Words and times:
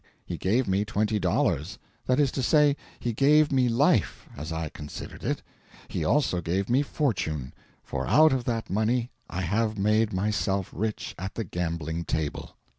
He 0.25 0.35
gave 0.35 0.67
me 0.67 0.83
twenty 0.83 1.19
dollars 1.19 1.77
that 2.07 2.19
is 2.19 2.31
to 2.31 2.41
say, 2.41 2.75
he 2.99 3.13
gave 3.13 3.51
me 3.51 3.69
life, 3.69 4.27
as 4.35 4.51
I 4.51 4.69
considered 4.69 5.23
it. 5.23 5.43
He 5.89 6.03
also 6.03 6.41
gave 6.41 6.71
me 6.71 6.81
fortune; 6.81 7.53
for 7.83 8.07
out 8.07 8.33
of 8.33 8.45
that 8.45 8.67
money 8.67 9.11
I 9.29 9.41
have 9.41 9.77
made 9.77 10.11
myself 10.11 10.71
rich 10.73 11.13
at 11.19 11.35
the 11.35 11.43
gaming 11.43 12.03
table. 12.05 12.57